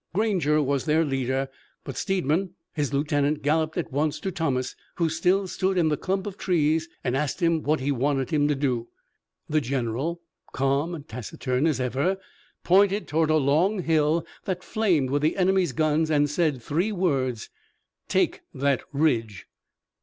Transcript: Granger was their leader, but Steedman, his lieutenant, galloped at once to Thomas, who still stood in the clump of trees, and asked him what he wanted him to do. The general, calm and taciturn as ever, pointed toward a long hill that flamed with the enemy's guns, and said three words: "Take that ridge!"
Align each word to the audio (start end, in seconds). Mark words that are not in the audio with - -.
Granger 0.13 0.63
was 0.63 0.85
their 0.85 1.05
leader, 1.05 1.47
but 1.83 1.95
Steedman, 1.95 2.55
his 2.73 2.91
lieutenant, 2.91 3.43
galloped 3.43 3.77
at 3.77 3.91
once 3.91 4.19
to 4.19 4.31
Thomas, 4.31 4.75
who 4.95 5.09
still 5.09 5.47
stood 5.47 5.77
in 5.77 5.89
the 5.89 5.95
clump 5.95 6.25
of 6.25 6.37
trees, 6.39 6.89
and 7.03 7.15
asked 7.15 7.39
him 7.39 7.61
what 7.61 7.79
he 7.81 7.91
wanted 7.91 8.31
him 8.31 8.47
to 8.47 8.55
do. 8.55 8.87
The 9.47 9.61
general, 9.61 10.19
calm 10.53 10.95
and 10.95 11.07
taciturn 11.07 11.67
as 11.67 11.79
ever, 11.79 12.17
pointed 12.63 13.07
toward 13.07 13.29
a 13.29 13.35
long 13.37 13.83
hill 13.83 14.25
that 14.45 14.63
flamed 14.63 15.11
with 15.11 15.21
the 15.21 15.37
enemy's 15.37 15.71
guns, 15.71 16.09
and 16.09 16.27
said 16.27 16.63
three 16.63 16.91
words: 16.91 17.51
"Take 18.07 18.41
that 18.55 18.81
ridge!" 18.91 19.45